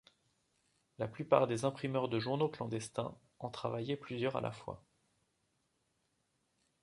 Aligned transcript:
La 0.97 1.07
plupart 1.07 1.45
des 1.45 1.63
imprimeurs 1.63 2.09
de 2.09 2.19
journaux 2.19 2.49
clandestins, 2.49 3.15
en 3.37 3.51
travaillaient 3.51 3.95
plusieurs 3.97 4.35
à 4.35 4.41
la 4.41 4.51
fois. 4.51 4.83